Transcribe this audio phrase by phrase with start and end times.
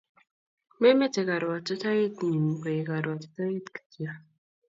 [0.81, 4.11] memete karwatutaet ngumg koek karwatutaet kityo